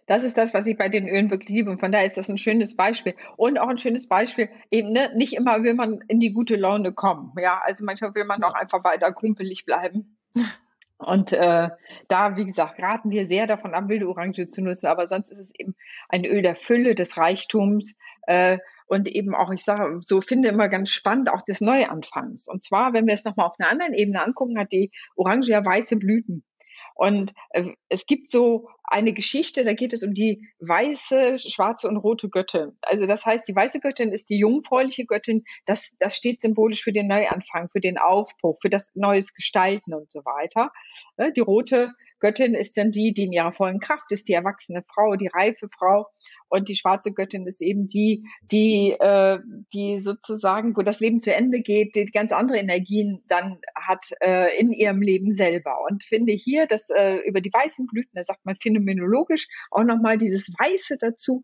Das 0.07 0.23
ist 0.23 0.37
das, 0.37 0.53
was 0.53 0.65
ich 0.65 0.77
bei 0.77 0.89
den 0.89 1.07
Ölen 1.07 1.29
wirklich 1.29 1.49
liebe. 1.49 1.71
Und 1.71 1.79
von 1.79 1.91
daher 1.91 2.05
ist 2.05 2.17
das 2.17 2.29
ein 2.29 2.37
schönes 2.37 2.75
Beispiel. 2.75 3.15
Und 3.37 3.59
auch 3.59 3.67
ein 3.67 3.77
schönes 3.77 4.07
Beispiel, 4.07 4.49
eben 4.69 4.91
ne, 4.91 5.11
nicht 5.15 5.33
immer 5.33 5.63
will 5.63 5.73
man 5.73 6.03
in 6.07 6.19
die 6.19 6.33
gute 6.33 6.55
Laune 6.55 6.91
kommen. 6.91 7.33
Ja, 7.39 7.61
also 7.63 7.85
manchmal 7.85 8.13
will 8.15 8.25
man 8.25 8.43
auch 8.43 8.53
einfach 8.53 8.83
weiter 8.83 9.11
krumpelig 9.13 9.65
bleiben. 9.65 10.17
Und 10.97 11.33
äh, 11.33 11.69
da, 12.07 12.37
wie 12.37 12.45
gesagt, 12.45 12.79
raten 12.79 13.09
wir 13.09 13.25
sehr 13.25 13.47
davon 13.47 13.73
ab, 13.73 13.87
wilde 13.87 14.07
Orange 14.07 14.49
zu 14.49 14.61
nutzen. 14.61 14.87
Aber 14.87 15.07
sonst 15.07 15.31
ist 15.31 15.39
es 15.39 15.53
eben 15.57 15.75
ein 16.09 16.25
Öl 16.25 16.41
der 16.41 16.55
Fülle, 16.55 16.93
des 16.93 17.17
Reichtums 17.17 17.95
äh, 18.27 18.59
und 18.85 19.07
eben 19.07 19.33
auch, 19.33 19.51
ich 19.51 19.63
sage, 19.63 19.99
so 20.01 20.21
finde 20.21 20.49
immer 20.49 20.67
ganz 20.67 20.91
spannend, 20.91 21.29
auch 21.29 21.41
des 21.41 21.61
Neuanfangs. 21.61 22.47
Und 22.47 22.61
zwar, 22.61 22.93
wenn 22.93 23.07
wir 23.07 23.13
es 23.13 23.25
nochmal 23.25 23.47
auf 23.47 23.59
einer 23.59 23.69
anderen 23.69 23.93
Ebene 23.93 24.21
angucken, 24.21 24.59
hat 24.59 24.71
die 24.71 24.91
Orange 25.15 25.49
ja 25.49 25.65
weiße 25.65 25.95
Blüten. 25.95 26.43
Und 26.93 27.33
äh, 27.51 27.71
es 27.89 28.05
gibt 28.05 28.29
so 28.29 28.69
eine 28.91 29.13
Geschichte, 29.13 29.63
da 29.63 29.73
geht 29.73 29.93
es 29.93 30.03
um 30.03 30.13
die 30.13 30.47
weiße, 30.59 31.37
schwarze 31.39 31.87
und 31.87 31.97
rote 31.97 32.29
Göttin. 32.29 32.77
Also 32.81 33.05
das 33.05 33.25
heißt, 33.25 33.47
die 33.47 33.55
weiße 33.55 33.79
Göttin 33.79 34.11
ist 34.11 34.29
die 34.29 34.37
jungfräuliche 34.37 35.05
Göttin. 35.05 35.43
Das, 35.65 35.97
das 35.99 36.15
steht 36.15 36.41
symbolisch 36.41 36.83
für 36.83 36.91
den 36.91 37.07
Neuanfang, 37.07 37.69
für 37.71 37.79
den 37.79 37.97
Aufbruch, 37.97 38.57
für 38.61 38.69
das 38.69 38.91
neues 38.93 39.33
Gestalten 39.33 39.93
und 39.93 40.11
so 40.11 40.19
weiter. 40.25 40.71
Die 41.35 41.41
rote 41.41 41.93
Göttin 42.21 42.53
ist 42.53 42.77
dann 42.77 42.91
die, 42.91 43.13
die 43.13 43.23
in 43.23 43.33
ihrer 43.33 43.51
vollen 43.51 43.79
Kraft 43.79 44.11
ist, 44.11 44.29
die 44.29 44.33
erwachsene 44.33 44.83
Frau, 44.87 45.15
die 45.15 45.27
reife 45.27 45.67
Frau. 45.67 46.07
Und 46.47 46.67
die 46.67 46.75
schwarze 46.75 47.13
Göttin 47.13 47.47
ist 47.47 47.61
eben 47.61 47.87
die, 47.87 48.27
die, 48.51 48.91
äh, 48.99 49.39
die 49.73 49.99
sozusagen, 49.99 50.75
wo 50.75 50.81
das 50.81 50.99
Leben 50.99 51.19
zu 51.19 51.33
Ende 51.33 51.61
geht, 51.61 51.95
die 51.95 52.05
ganz 52.05 52.31
andere 52.31 52.59
Energien 52.59 53.23
dann 53.27 53.59
hat 53.73 54.11
äh, 54.21 54.59
in 54.59 54.71
ihrem 54.71 55.01
Leben 55.01 55.31
selber. 55.31 55.77
Und 55.89 56.03
finde 56.03 56.33
hier, 56.33 56.67
dass 56.67 56.89
äh, 56.89 57.19
über 57.25 57.41
die 57.41 57.51
weißen 57.51 57.87
Blüten, 57.87 58.11
da 58.13 58.23
sagt 58.23 58.45
man 58.45 58.57
phänomenologisch, 58.81 59.47
auch 59.71 59.83
nochmal 59.83 60.17
dieses 60.17 60.49
Weiße 60.49 60.97
dazu, 60.99 61.43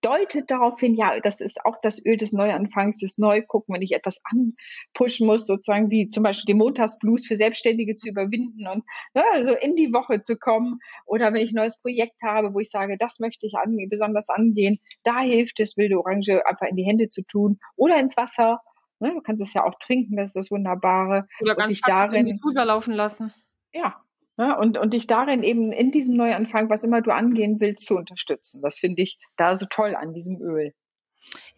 deutet 0.00 0.50
darauf 0.50 0.80
hin, 0.80 0.94
ja, 0.94 1.18
das 1.20 1.40
ist 1.40 1.64
auch 1.64 1.76
das 1.82 2.04
Öl 2.04 2.16
des 2.16 2.32
Neuanfangs, 2.32 2.98
des 2.98 3.18
Neugucken, 3.18 3.74
wenn 3.74 3.82
ich 3.82 3.92
etwas 3.92 4.20
anpushen 4.24 5.26
muss, 5.26 5.46
sozusagen 5.46 5.90
wie 5.90 6.08
zum 6.08 6.22
Beispiel 6.22 6.52
den 6.52 6.58
Montagsblues 6.58 7.26
für 7.26 7.36
Selbstständige 7.36 7.96
zu 7.96 8.08
überwinden 8.08 8.66
und 8.66 8.84
ne, 9.14 9.22
also 9.32 9.52
in 9.52 9.76
die 9.76 9.92
Woche 9.92 10.20
zu 10.20 10.36
kommen. 10.36 10.78
Oder 11.06 11.32
wenn 11.32 11.42
ich 11.42 11.52
ein 11.52 11.56
neues 11.56 11.80
Projekt 11.80 12.22
habe, 12.22 12.54
wo 12.54 12.60
ich 12.60 12.70
sage, 12.70 12.96
das 12.98 13.18
möchte 13.18 13.46
ich 13.46 13.54
an, 13.54 13.76
besonders 13.90 14.28
angehen. 14.28 14.78
Da 15.04 15.20
hilft 15.20 15.60
es, 15.60 15.76
wilde 15.76 15.98
Orange 15.98 16.42
einfach 16.46 16.66
in 16.66 16.76
die 16.76 16.84
Hände 16.84 17.08
zu 17.08 17.22
tun 17.22 17.58
oder 17.76 17.98
ins 18.00 18.16
Wasser. 18.16 18.60
Ne, 18.98 19.12
du 19.12 19.20
kannst 19.20 19.42
es 19.42 19.52
ja 19.52 19.64
auch 19.64 19.74
trinken, 19.78 20.16
das 20.16 20.28
ist 20.28 20.36
das 20.36 20.50
Wunderbare. 20.50 21.26
Oder 21.40 21.54
ganz 21.54 21.70
dich 21.70 21.82
darin, 21.82 22.26
in 22.26 22.34
die 22.34 22.40
Fußer 22.40 22.64
laufen 22.64 22.94
lassen. 22.94 23.34
Ja, 23.74 24.05
ne, 24.36 24.56
und, 24.58 24.78
und 24.78 24.94
dich 24.94 25.06
darin 25.06 25.42
eben 25.42 25.72
in 25.72 25.90
diesem 25.90 26.16
Neuanfang, 26.16 26.70
was 26.70 26.84
immer 26.84 27.02
du 27.02 27.12
angehen 27.12 27.60
willst, 27.60 27.86
zu 27.86 27.96
unterstützen. 27.96 28.62
Das 28.62 28.78
finde 28.78 29.02
ich 29.02 29.18
da 29.36 29.54
so 29.54 29.66
toll 29.68 29.94
an 29.94 30.12
diesem 30.12 30.40
Öl. 30.40 30.72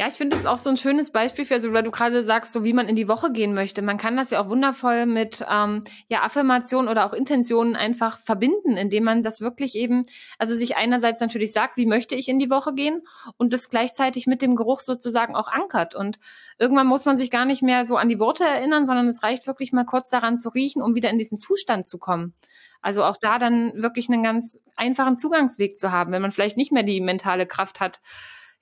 Ja, 0.00 0.06
ich 0.06 0.14
finde 0.14 0.36
es 0.36 0.46
auch 0.46 0.58
so 0.58 0.70
ein 0.70 0.76
schönes 0.76 1.10
Beispiel 1.10 1.44
für, 1.44 1.54
also 1.54 1.72
weil 1.72 1.82
du 1.82 1.90
gerade 1.90 2.22
sagst, 2.22 2.52
so 2.52 2.62
wie 2.62 2.72
man 2.72 2.88
in 2.88 2.96
die 2.96 3.08
Woche 3.08 3.32
gehen 3.32 3.52
möchte. 3.52 3.82
Man 3.82 3.98
kann 3.98 4.16
das 4.16 4.30
ja 4.30 4.40
auch 4.40 4.48
wundervoll 4.48 5.06
mit 5.06 5.44
ähm, 5.50 5.82
ja 6.08 6.22
Affirmationen 6.22 6.88
oder 6.88 7.04
auch 7.04 7.12
Intentionen 7.12 7.74
einfach 7.74 8.18
verbinden, 8.20 8.76
indem 8.76 9.04
man 9.04 9.22
das 9.22 9.40
wirklich 9.40 9.74
eben, 9.74 10.04
also 10.38 10.54
sich 10.54 10.76
einerseits 10.76 11.20
natürlich 11.20 11.52
sagt, 11.52 11.76
wie 11.76 11.86
möchte 11.86 12.14
ich 12.14 12.28
in 12.28 12.38
die 12.38 12.50
Woche 12.50 12.74
gehen 12.74 13.02
und 13.36 13.52
das 13.52 13.70
gleichzeitig 13.70 14.26
mit 14.26 14.40
dem 14.40 14.56
Geruch 14.56 14.80
sozusagen 14.80 15.34
auch 15.34 15.48
ankert. 15.48 15.94
Und 15.94 16.18
irgendwann 16.58 16.86
muss 16.86 17.04
man 17.04 17.18
sich 17.18 17.30
gar 17.30 17.44
nicht 17.44 17.62
mehr 17.62 17.84
so 17.84 17.96
an 17.96 18.08
die 18.08 18.20
Worte 18.20 18.44
erinnern, 18.44 18.86
sondern 18.86 19.08
es 19.08 19.22
reicht 19.22 19.46
wirklich 19.46 19.72
mal 19.72 19.84
kurz 19.84 20.10
daran 20.10 20.38
zu 20.38 20.50
riechen, 20.50 20.80
um 20.80 20.94
wieder 20.94 21.10
in 21.10 21.18
diesen 21.18 21.38
Zustand 21.38 21.88
zu 21.88 21.98
kommen. 21.98 22.34
Also 22.80 23.04
auch 23.04 23.16
da 23.16 23.38
dann 23.38 23.72
wirklich 23.74 24.08
einen 24.08 24.22
ganz 24.22 24.58
einfachen 24.76 25.16
Zugangsweg 25.16 25.78
zu 25.78 25.90
haben, 25.90 26.12
wenn 26.12 26.22
man 26.22 26.30
vielleicht 26.30 26.56
nicht 26.56 26.72
mehr 26.72 26.84
die 26.84 27.00
mentale 27.00 27.46
Kraft 27.46 27.80
hat, 27.80 28.00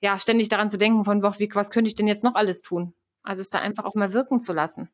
ja, 0.01 0.17
ständig 0.19 0.49
daran 0.49 0.69
zu 0.69 0.77
denken 0.77 1.05
von, 1.05 1.23
wie, 1.23 1.49
was 1.53 1.71
könnte 1.71 1.89
ich 1.89 1.95
denn 1.95 2.07
jetzt 2.07 2.23
noch 2.23 2.35
alles 2.35 2.61
tun? 2.61 2.93
Also 3.23 3.41
es 3.41 3.49
da 3.49 3.59
einfach 3.59 3.85
auch 3.85 3.95
mal 3.95 4.13
wirken 4.13 4.39
zu 4.39 4.53
lassen. 4.53 4.89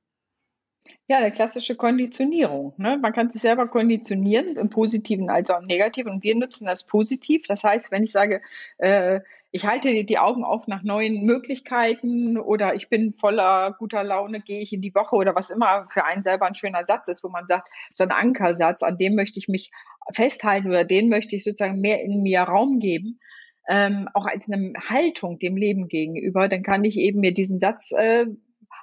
Ja, 1.08 1.18
eine 1.18 1.32
klassische 1.32 1.76
Konditionierung. 1.76 2.74
Ne? 2.78 2.98
Man 2.98 3.14
kann 3.14 3.30
sich 3.30 3.42
selber 3.42 3.68
konditionieren, 3.68 4.58
im 4.58 4.70
Positiven 4.70 5.30
als 5.30 5.50
auch 5.50 5.60
im 5.60 5.68
Negativen. 5.68 6.12
Und 6.12 6.24
wir 6.24 6.36
nutzen 6.36 6.66
das 6.66 6.86
positiv. 6.86 7.46
Das 7.48 7.64
heißt, 7.64 7.92
wenn 7.92 8.04
ich 8.04 8.12
sage, 8.12 8.42
äh, 8.78 9.20
ich 9.52 9.68
halte 9.68 10.04
die 10.04 10.18
Augen 10.18 10.44
auf 10.44 10.68
nach 10.68 10.82
neuen 10.82 11.26
Möglichkeiten 11.26 12.40
oder 12.40 12.74
ich 12.74 12.90
bin 12.90 13.14
voller 13.20 13.76
guter 13.78 14.04
Laune, 14.04 14.42
gehe 14.42 14.62
ich 14.62 14.74
in 14.74 14.82
die 14.82 14.96
Woche 14.96 15.16
oder 15.16 15.36
was 15.36 15.52
immer 15.52 15.88
für 15.92 16.06
einen 16.06 16.24
selber 16.24 16.48
ein 16.48 16.56
schöner 16.56 16.86
Satz 16.86 17.08
ist, 17.08 17.24
wo 17.24 17.30
man 17.30 17.46
sagt, 17.46 17.70
so 17.94 18.04
ein 18.04 18.12
Ankersatz, 18.12 18.82
an 18.82 18.98
dem 18.98 19.14
möchte 19.16 19.40
ich 19.40 19.48
mich 19.48 19.72
festhalten 20.12 20.70
oder 20.70 20.86
den 20.86 21.08
möchte 21.08 21.36
ich 21.36 21.44
sozusagen 21.44 21.80
mehr 21.82 22.02
in 22.02 22.24
mir 22.24 22.42
Raum 22.42 22.80
geben, 22.80 23.20
ähm, 23.70 24.10
auch 24.14 24.26
als 24.26 24.50
eine 24.52 24.74
Haltung 24.78 25.40
dem 25.40 25.56
Leben 25.58 25.88
gegenüber, 25.88 26.48
dann 26.48 26.64
kann 26.64 26.84
ich 26.84 26.98
eben 26.98 27.20
mir 27.22 27.34
diesen 27.34 27.60
Satz 27.60 27.92
äh, 27.92 28.26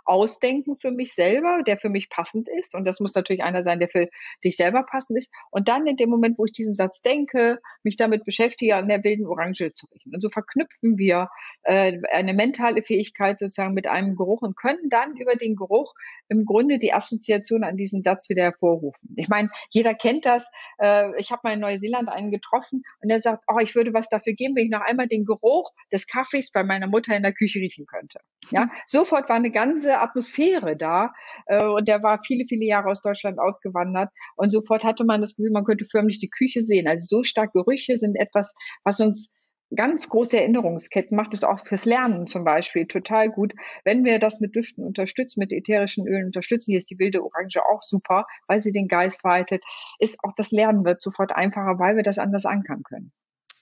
ausdenken 0.05 0.77
für 0.81 0.91
mich 0.91 1.15
selber, 1.15 1.63
der 1.67 1.77
für 1.77 1.89
mich 1.89 2.09
passend 2.09 2.49
ist. 2.49 2.75
Und 2.75 2.85
das 2.85 3.01
muss 3.01 3.15
natürlich 3.15 3.43
einer 3.43 3.63
sein, 3.63 3.79
der 3.79 3.89
für 3.89 4.09
dich 4.45 4.57
selber 4.57 4.85
passend 4.85 5.19
ist. 5.19 5.31
Und 5.51 5.69
dann 5.69 5.87
in 5.87 5.97
dem 5.97 6.11
Moment, 6.11 6.39
wo 6.39 6.45
ich 6.45 6.53
diesen 6.53 6.75
Satz 6.75 7.03
denke, 7.03 7.59
mich 7.83 7.97
damit 7.97 8.25
beschäftige, 8.25 8.77
an 8.77 8.89
der 8.89 9.03
wilden 9.05 9.27
Orange 9.27 9.73
zu 9.75 9.87
riechen. 9.87 10.15
Und 10.15 10.21
so 10.21 10.31
verknüpfen 10.31 10.99
wir 10.99 11.29
äh, 11.63 11.99
eine 12.13 12.35
mentale 12.35 12.83
Fähigkeit 12.83 13.39
sozusagen 13.39 13.75
mit 13.75 13.87
einem 13.87 14.17
Geruch 14.17 14.43
und 14.43 14.57
können 14.57 14.89
dann 14.89 15.17
über 15.17 15.37
den 15.37 15.57
Geruch 15.57 15.95
im 16.29 16.45
Grunde 16.45 16.79
die 16.79 16.93
Assoziation 16.93 17.65
an 17.65 17.77
diesen 17.77 18.03
Satz 18.03 18.29
wieder 18.29 18.43
hervorrufen. 18.45 19.15
Ich 19.17 19.29
meine, 19.29 19.51
jeder 19.71 19.95
kennt 19.95 20.27
das. 20.27 20.47
Äh, 20.79 21.19
ich 21.21 21.31
habe 21.31 21.41
mal 21.45 21.55
in 21.55 21.61
Neuseeland 21.61 22.09
einen 22.09 22.31
getroffen 22.31 22.83
und 23.03 23.09
der 23.09 23.19
sagt, 23.19 23.45
oh, 23.49 23.59
ich 23.61 23.75
würde 23.75 23.93
was 23.93 24.09
dafür 24.09 24.35
geben, 24.35 24.57
wenn 24.57 24.65
ich 24.65 24.71
noch 24.71 24.81
einmal 24.81 25.09
den 25.09 25.25
Geruch 25.25 25.71
des 25.93 26.07
Kaffees 26.07 26.51
bei 26.51 26.63
meiner 26.63 26.87
Mutter 26.87 27.17
in 27.17 27.23
der 27.23 27.33
Küche 27.33 27.59
riechen 27.59 27.87
könnte. 27.87 28.21
Ja, 28.51 28.71
sofort 28.87 29.29
war 29.29 29.37
eine 29.37 29.51
ganze 29.51 29.90
Atmosphäre 29.99 30.77
da. 30.77 31.13
Äh, 31.47 31.65
und 31.65 31.89
der 31.89 32.03
war 32.03 32.21
viele, 32.25 32.45
viele 32.47 32.65
Jahre 32.65 32.89
aus 32.89 33.03
Deutschland 33.03 33.39
ausgewandert. 33.39 34.11
Und 34.37 34.51
sofort 34.51 34.85
hatte 34.85 35.05
man 35.05 35.21
das 35.21 35.35
Gefühl, 35.35 35.53
man 35.53 35.65
könnte 35.65 35.87
förmlich 35.91 36.19
die 36.19 36.31
Küche 36.31 36.63
sehen. 36.63 36.87
Also 36.87 37.19
so 37.19 37.23
stark 37.23 37.53
Gerüche 37.53 37.99
sind 37.99 38.17
etwas, 38.17 38.55
was 38.85 39.01
uns 39.01 39.31
ganz 39.75 40.09
große 40.09 40.39
Erinnerungsketten 40.39 41.17
macht 41.17 41.35
es 41.35 41.45
auch 41.45 41.61
fürs 41.65 41.85
Lernen 41.85 42.27
zum 42.27 42.45
Beispiel 42.45 42.87
total 42.87 43.31
gut. 43.31 43.55
Wenn 43.85 44.05
wir 44.05 44.19
das 44.19 44.41
mit 44.41 44.55
Düften 44.57 44.85
unterstützen, 44.85 45.41
mit 45.41 45.53
ätherischen 45.53 46.07
Ölen 46.07 46.27
unterstützen, 46.27 46.73
hier 46.73 46.79
ist 46.79 46.91
die 46.91 46.99
wilde 46.99 47.23
Orange 47.23 47.61
auch 47.71 47.83
super, 47.83 48.27
weil 48.49 48.59
sie 48.61 48.73
den 48.73 48.89
Geist 48.89 49.23
weitet, 49.25 49.63
ist 49.99 50.19
auch 50.23 50.33
das 50.37 50.51
Lernen 50.51 50.85
wird 50.85 51.01
sofort 51.03 51.33
einfacher, 51.33 51.79
weil 51.79 51.97
wir 51.97 52.03
das 52.03 52.19
anders 52.19 52.47
ankern 52.47 52.83
können. 52.83 53.13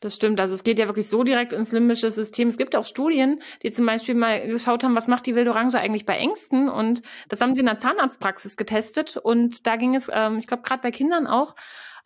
Das 0.01 0.15
stimmt. 0.15 0.41
Also 0.41 0.55
es 0.55 0.63
geht 0.63 0.79
ja 0.79 0.87
wirklich 0.87 1.09
so 1.09 1.25
direkt 1.25 1.53
ins 1.53 1.73
limbische 1.73 2.11
System. 2.11 2.49
Es 2.49 2.57
gibt 2.57 2.77
auch 2.77 2.85
Studien, 2.85 3.41
die 3.65 3.73
zum 3.73 3.85
Beispiel 3.85 4.15
mal 4.15 4.47
geschaut 4.47 4.85
haben, 4.85 4.95
was 4.95 5.09
macht 5.09 5.27
die 5.27 5.35
wilde 5.35 5.51
Orange 5.51 5.77
eigentlich 5.77 6.07
bei 6.07 6.17
Ängsten. 6.17 6.69
Und 6.69 7.03
das 7.29 7.41
haben 7.41 7.55
sie 7.55 7.61
in 7.61 7.67
der 7.67 7.79
Zahnarztpraxis 7.79 8.57
getestet. 8.57 9.17
Und 9.17 9.67
da 9.67 9.75
ging 9.75 9.97
es, 9.97 10.09
ähm, 10.13 10.39
ich 10.39 10.47
glaube, 10.47 10.63
gerade 10.63 10.83
bei 10.83 10.93
Kindern 10.93 11.27
auch, 11.27 11.57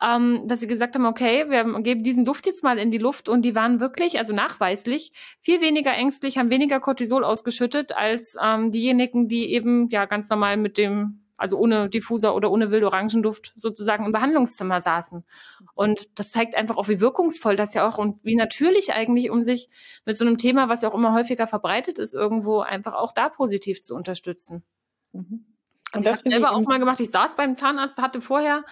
ähm, 0.03 0.45
dass 0.47 0.61
sie 0.61 0.67
gesagt 0.67 0.95
haben, 0.95 1.05
okay, 1.05 1.51
wir 1.51 1.83
geben 1.83 2.03
diesen 2.03 2.25
Duft 2.25 2.47
jetzt 2.47 2.65
mal 2.65 2.79
in 2.79 2.91
die 2.91 2.99
Luft. 2.99 3.29
Und 3.29 3.43
die 3.43 3.55
waren 3.55 3.79
wirklich, 3.79 4.19
also 4.19 4.33
nachweislich, 4.33 5.13
viel 5.43 5.61
weniger 5.61 5.93
ängstlich, 5.93 6.39
haben 6.39 6.49
weniger 6.49 6.81
Cortisol 6.81 7.25
ausgeschüttet 7.25 7.95
als 7.95 8.37
ähm, 8.43 8.71
diejenigen, 8.71 9.29
die 9.29 9.53
eben 9.53 9.91
ja 9.91 10.07
ganz 10.07 10.31
normal 10.31 10.57
mit 10.57 10.79
dem 10.79 11.22
also 11.43 11.59
ohne 11.59 11.89
Diffuser 11.89 12.37
oder 12.37 12.53
ohne 12.53 12.71
Wildorangenduft 12.71 13.53
sozusagen 13.57 14.07
im 14.07 14.13
Behandlungszimmer 14.13 14.81
saßen. 14.81 15.25
Und 15.75 16.19
das 16.21 16.31
zeigt 16.31 16.55
einfach 16.55 16.77
auch, 16.77 16.87
wie 16.87 17.01
wirkungsvoll 17.01 17.57
das 17.57 17.75
ja 17.75 17.87
auch 17.87 17.99
und 17.99 18.25
wie 18.25 18.37
natürlich 18.37 18.93
eigentlich, 18.93 19.29
um 19.29 19.43
sich 19.43 19.69
mit 20.07 20.17
so 20.17 20.25
einem 20.25 20.39
Thema, 20.39 20.69
was 20.69 20.83
ja 20.83 20.89
auch 20.89 20.95
immer 20.95 21.13
häufiger 21.13 21.49
verbreitet 21.49 21.99
ist, 21.99 22.15
irgendwo 22.15 22.61
einfach 22.61 22.95
auch 22.95 23.11
da 23.13 23.29
positiv 23.29 23.83
zu 23.83 23.97
unterstützen. 23.97 24.63
Mhm. 25.13 25.45
Also 25.91 26.07
ich 26.07 26.13
habe 26.13 26.23
selber 26.23 26.53
auch 26.53 26.61
mal 26.61 26.79
gemacht. 26.79 27.01
Ich 27.01 27.11
saß 27.11 27.35
beim 27.35 27.57
Zahnarzt, 27.57 27.99
hatte 27.99 28.21
vorher 28.21 28.63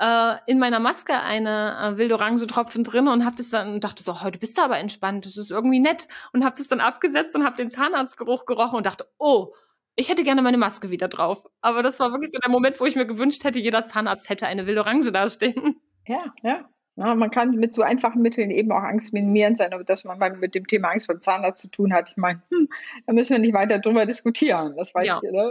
äh, 0.00 0.36
in 0.46 0.58
meiner 0.58 0.80
Maske 0.80 1.20
eine 1.20 1.76
äh, 1.78 1.98
Wildorange-Tropfen 1.98 2.84
drin 2.84 3.06
und 3.06 3.26
habe 3.26 3.36
das 3.36 3.50
dann 3.50 3.74
und 3.74 3.84
dachte 3.84 4.02
so, 4.02 4.22
heute 4.22 4.38
bist 4.38 4.56
du 4.56 4.62
aber 4.62 4.78
entspannt, 4.78 5.26
das 5.26 5.36
ist 5.36 5.50
irgendwie 5.50 5.78
nett 5.78 6.08
und 6.32 6.42
habe 6.42 6.56
das 6.56 6.68
dann 6.68 6.80
abgesetzt 6.80 7.36
und 7.36 7.44
habe 7.44 7.56
den 7.56 7.70
Zahnarztgeruch 7.70 8.46
gerochen 8.46 8.78
und 8.78 8.86
dachte, 8.86 9.06
oh, 9.18 9.52
ich 9.96 10.08
hätte 10.08 10.24
gerne 10.24 10.42
meine 10.42 10.58
Maske 10.58 10.90
wieder 10.90 11.08
drauf. 11.08 11.44
Aber 11.60 11.82
das 11.82 12.00
war 12.00 12.10
wirklich 12.10 12.30
so 12.32 12.38
der 12.38 12.50
Moment, 12.50 12.80
wo 12.80 12.86
ich 12.86 12.96
mir 12.96 13.06
gewünscht 13.06 13.44
hätte, 13.44 13.58
jeder 13.58 13.86
Zahnarzt 13.86 14.28
hätte 14.28 14.46
eine 14.46 14.66
wilde 14.66 14.80
Orange 14.80 15.12
dastehen. 15.12 15.80
Ja, 16.06 16.34
ja. 16.42 16.68
Ja, 16.96 17.16
man 17.16 17.30
kann 17.30 17.50
mit 17.56 17.74
so 17.74 17.82
einfachen 17.82 18.22
Mitteln 18.22 18.52
eben 18.52 18.70
auch 18.70 18.82
Angst 18.82 19.12
minimieren 19.12 19.56
sein, 19.56 19.72
aber 19.72 19.82
dass 19.82 20.04
man 20.04 20.16
mal 20.18 20.36
mit 20.36 20.54
dem 20.54 20.68
Thema 20.68 20.90
Angst 20.90 21.08
beim 21.08 21.18
Zahnarzt 21.18 21.60
zu 21.60 21.68
tun 21.68 21.92
hat, 21.92 22.10
ich 22.10 22.16
meine, 22.16 22.40
hm, 22.50 22.68
da 23.06 23.12
müssen 23.12 23.32
wir 23.32 23.40
nicht 23.40 23.52
weiter 23.52 23.80
drüber 23.80 24.06
diskutieren. 24.06 24.74
Das 24.76 24.94
weiß 24.94 25.06
ja. 25.06 25.20
ich, 25.20 25.30
ne? 25.32 25.50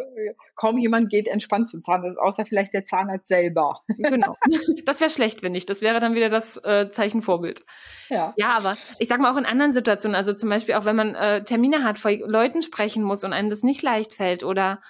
Kaum 0.56 0.78
jemand 0.78 1.10
geht 1.10 1.28
entspannt 1.28 1.68
zum 1.68 1.84
Zahnarzt, 1.84 2.18
außer 2.18 2.46
vielleicht 2.46 2.74
der 2.74 2.86
Zahnarzt 2.86 3.28
selber. 3.28 3.82
Genau. 4.14 4.38
Das 4.86 5.00
wäre 5.00 5.10
schlecht, 5.10 5.42
wenn 5.42 5.54
nicht. 5.54 5.70
Das 5.70 5.82
wäre 5.82 6.00
dann 6.00 6.14
wieder 6.14 6.30
das 6.30 6.58
äh, 6.58 6.92
Zeichen 6.92 7.22
Vorbild. 7.22 7.66
Ja. 8.10 8.34
ja, 8.38 8.56
aber 8.58 8.76
ich 9.00 9.08
sag 9.08 9.20
mal 9.20 9.32
auch 9.32 9.38
in 9.38 9.46
anderen 9.46 9.74
Situationen, 9.74 10.16
also 10.16 10.34
zum 10.34 10.50
Beispiel 10.50 10.76
auch 10.76 10.86
wenn 10.86 10.96
man 10.96 11.16
äh, 11.16 11.44
Termine 11.44 11.84
hat, 11.84 11.98
vor 11.98 12.12
Leuten 12.12 12.62
sprechen 12.62 13.04
muss 13.04 13.24
und 13.24 13.34
einem 13.34 13.50
das 13.50 13.64
nicht 13.64 13.82
leicht 13.82 14.14
fällt 14.14 14.44
oder 14.44 14.82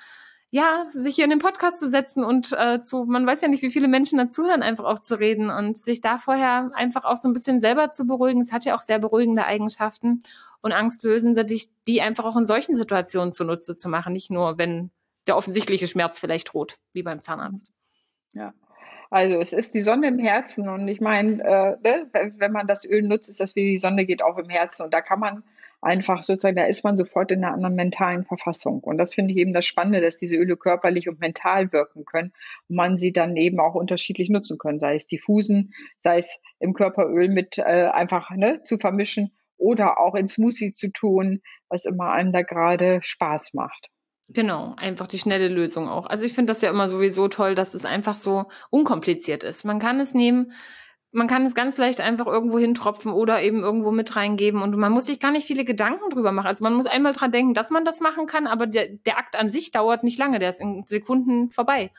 ja, 0.53 0.85
sich 0.91 1.15
hier 1.15 1.23
in 1.23 1.31
den 1.31 1.39
Podcast 1.39 1.79
zu 1.79 1.89
setzen 1.89 2.23
und 2.23 2.53
äh, 2.55 2.79
zu, 2.83 3.05
man 3.05 3.25
weiß 3.25 3.41
ja 3.41 3.47
nicht, 3.47 3.63
wie 3.63 3.71
viele 3.71 3.87
Menschen 3.87 4.19
dazuhören, 4.19 4.61
einfach 4.61 4.83
auch 4.83 4.99
zu 4.99 5.19
reden 5.19 5.49
und 5.49 5.79
sich 5.79 5.99
da 5.99 6.19
vorher 6.19 6.69
einfach 6.75 7.05
auch 7.05 7.17
so 7.17 7.27
ein 7.27 7.33
bisschen 7.33 7.59
selber 7.59 7.89
zu 7.89 8.05
beruhigen. 8.05 8.39
Es 8.39 8.51
hat 8.51 8.63
ja 8.63 8.75
auch 8.75 8.81
sehr 8.81 8.99
beruhigende 8.99 9.45
Eigenschaften 9.45 10.21
und 10.61 10.71
Angst 10.71 11.03
lösen, 11.03 11.33
sich 11.33 11.69
die 11.87 12.03
einfach 12.03 12.25
auch 12.25 12.35
in 12.35 12.45
solchen 12.45 12.77
Situationen 12.77 13.31
zunutze 13.31 13.75
zu 13.75 13.89
machen, 13.89 14.13
nicht 14.13 14.29
nur, 14.29 14.59
wenn 14.59 14.91
der 15.25 15.37
offensichtliche 15.37 15.87
Schmerz 15.87 16.19
vielleicht 16.19 16.53
droht, 16.53 16.77
wie 16.91 17.01
beim 17.01 17.23
Zahnarzt. 17.23 17.71
Ja. 18.33 18.53
Also 19.09 19.37
es 19.37 19.53
ist 19.53 19.73
die 19.73 19.81
Sonne 19.81 20.09
im 20.09 20.19
Herzen 20.19 20.69
und 20.69 20.87
ich 20.87 21.01
meine, 21.01 21.41
äh, 21.41 21.77
ne, 21.81 22.33
wenn 22.37 22.51
man 22.51 22.67
das 22.67 22.85
Öl 22.85 23.01
nutzt, 23.01 23.27
ist 23.27 23.39
das 23.39 23.55
wie 23.55 23.71
die 23.71 23.77
Sonne 23.79 24.05
geht 24.05 24.23
auch 24.23 24.37
im 24.37 24.49
Herzen 24.49 24.83
und 24.83 24.93
da 24.93 25.01
kann 25.01 25.19
man 25.19 25.43
einfach 25.83 26.23
sozusagen, 26.23 26.55
da 26.55 26.65
ist 26.65 26.83
man 26.83 26.95
sofort 26.95 27.31
in 27.31 27.43
einer 27.43 27.53
anderen 27.53 27.75
mentalen 27.75 28.23
Verfassung. 28.23 28.79
Und 28.79 28.97
das 28.97 29.13
finde 29.13 29.31
ich 29.31 29.37
eben 29.37 29.53
das 29.53 29.65
Spannende, 29.65 30.01
dass 30.01 30.17
diese 30.17 30.35
Öle 30.35 30.57
körperlich 30.57 31.09
und 31.09 31.19
mental 31.19 31.71
wirken 31.71 32.05
können 32.05 32.33
und 32.69 32.75
man 32.75 32.97
sie 32.97 33.11
dann 33.11 33.35
eben 33.35 33.59
auch 33.59 33.75
unterschiedlich 33.75 34.29
nutzen 34.29 34.57
können, 34.57 34.79
sei 34.79 34.95
es 34.95 35.07
diffusen, 35.07 35.73
sei 36.01 36.17
es 36.17 36.39
im 36.59 36.73
Körperöl 36.73 37.29
mit 37.29 37.57
äh, 37.57 37.89
einfach 37.91 38.31
ne, 38.31 38.61
zu 38.63 38.77
vermischen 38.77 39.31
oder 39.57 39.99
auch 39.99 40.15
in 40.15 40.27
Smoothie 40.27 40.73
zu 40.73 40.91
tun, 40.91 41.41
was 41.69 41.85
immer 41.85 42.11
einem 42.11 42.31
da 42.31 42.41
gerade 42.41 42.99
Spaß 43.01 43.53
macht. 43.53 43.89
Genau, 44.29 44.73
einfach 44.77 45.07
die 45.07 45.19
schnelle 45.19 45.49
Lösung 45.49 45.89
auch. 45.89 46.05
Also 46.05 46.25
ich 46.25 46.33
finde 46.33 46.53
das 46.53 46.61
ja 46.61 46.69
immer 46.69 46.89
sowieso 46.89 47.27
toll, 47.27 47.55
dass 47.55 47.73
es 47.73 47.85
einfach 47.85 48.15
so 48.15 48.45
unkompliziert 48.69 49.43
ist. 49.43 49.65
Man 49.65 49.79
kann 49.79 49.99
es 49.99 50.13
nehmen, 50.13 50.53
man 51.13 51.27
kann 51.27 51.45
es 51.45 51.55
ganz 51.55 51.77
leicht 51.77 52.01
einfach 52.01 52.25
irgendwo 52.25 52.57
hintropfen 52.57 53.13
oder 53.13 53.41
eben 53.41 53.63
irgendwo 53.63 53.91
mit 53.91 54.15
reingeben 54.15 54.61
und 54.61 54.75
man 54.75 54.91
muss 54.91 55.05
sich 55.05 55.19
gar 55.19 55.31
nicht 55.31 55.47
viele 55.47 55.63
Gedanken 55.63 56.09
drüber 56.09 56.31
machen. 56.31 56.47
Also 56.47 56.63
man 56.63 56.73
muss 56.73 56.87
einmal 56.87 57.13
dran 57.13 57.31
denken, 57.31 57.53
dass 57.53 57.69
man 57.69 57.85
das 57.85 58.01
machen 58.01 58.25
kann, 58.25 58.47
aber 58.47 58.67
der, 58.67 58.87
der 58.89 59.17
Akt 59.17 59.35
an 59.35 59.51
sich 59.51 59.71
dauert 59.71 60.03
nicht 60.03 60.17
lange, 60.17 60.39
der 60.39 60.49
ist 60.49 60.59
in 60.59 60.85
Sekunden 60.85 61.51
vorbei. 61.51 61.91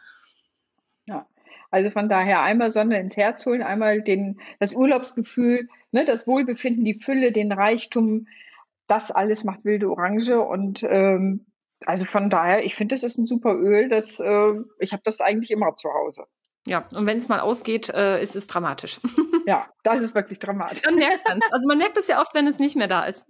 Ja, 1.06 1.26
also 1.70 1.90
von 1.90 2.08
daher 2.08 2.42
einmal 2.42 2.70
Sonne 2.70 2.98
ins 2.98 3.16
Herz 3.16 3.46
holen, 3.46 3.62
einmal 3.62 4.02
den, 4.02 4.40
das 4.58 4.74
Urlaubsgefühl, 4.74 5.68
ne, 5.92 6.04
das 6.04 6.26
Wohlbefinden, 6.26 6.84
die 6.84 6.94
Fülle, 6.94 7.30
den 7.30 7.52
Reichtum, 7.52 8.26
das 8.88 9.12
alles 9.12 9.44
macht 9.44 9.64
wilde 9.64 9.88
Orange 9.88 10.40
und 10.40 10.82
ähm, 10.82 11.46
also 11.86 12.04
von 12.04 12.30
daher, 12.30 12.64
ich 12.64 12.74
finde, 12.74 12.94
das 12.94 13.04
ist 13.04 13.18
ein 13.18 13.26
super 13.26 13.54
Öl. 13.54 13.88
Das, 13.88 14.18
äh, 14.20 14.54
ich 14.78 14.92
habe 14.92 15.02
das 15.04 15.20
eigentlich 15.20 15.50
immer 15.50 15.74
zu 15.76 15.90
Hause. 15.92 16.24
Ja, 16.66 16.82
und 16.94 17.06
wenn 17.06 17.18
es 17.18 17.28
mal 17.28 17.40
ausgeht, 17.40 17.90
äh, 17.90 18.22
ist 18.22 18.36
es 18.36 18.46
dramatisch. 18.46 19.00
ja, 19.46 19.66
das 19.82 20.00
ist 20.00 20.14
wirklich 20.14 20.38
dramatisch. 20.38 20.82
Dann 20.82 20.94
merkt 20.94 21.28
man 21.28 21.40
Also 21.50 21.68
man 21.68 21.78
merkt 21.78 21.96
es 21.98 22.06
ja 22.06 22.20
oft, 22.20 22.34
wenn 22.34 22.46
es 22.46 22.58
nicht 22.58 22.76
mehr 22.76 22.88
da 22.88 23.04
ist. 23.04 23.26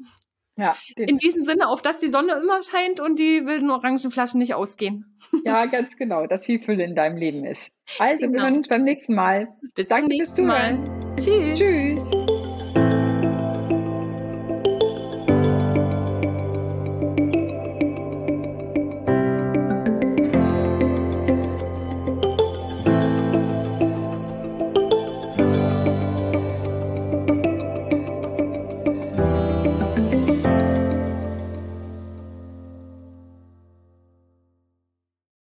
Ja. 0.56 0.76
In 0.94 1.18
diesem 1.18 1.42
Sinne, 1.42 1.68
auf 1.68 1.82
dass 1.82 1.98
die 1.98 2.10
Sonne 2.10 2.34
immer 2.40 2.62
scheint 2.62 3.00
und 3.00 3.18
die 3.18 3.44
wilden 3.44 3.70
Orangenflaschen 3.70 4.38
nicht 4.38 4.54
ausgehen. 4.54 5.16
ja, 5.44 5.66
ganz 5.66 5.96
genau, 5.96 6.26
dass 6.26 6.44
viel 6.44 6.60
Fülle 6.62 6.84
in 6.84 6.94
deinem 6.94 7.16
Leben 7.16 7.44
ist. 7.44 7.70
Also, 7.98 8.26
genau. 8.26 8.34
wir 8.34 8.42
hören 8.42 8.56
uns 8.58 8.68
beim 8.68 8.82
nächsten 8.82 9.14
Mal. 9.14 9.48
Bis 9.74 9.88
Danke 9.88 10.14
fürs 10.14 10.34
Zuhören. 10.34 10.84
Mal. 10.84 11.16
Tschüss. 11.16 11.58
Tschüss. 11.58 12.33